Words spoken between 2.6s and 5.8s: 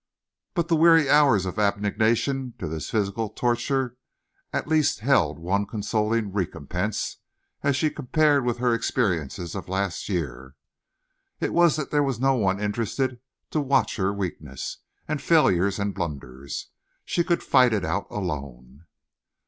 this physical torture at least held one